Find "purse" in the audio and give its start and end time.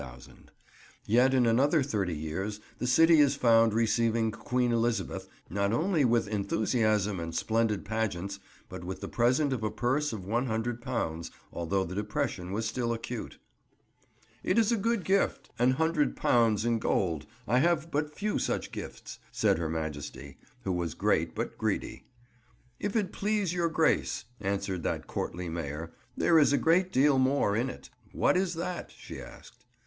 9.69-10.11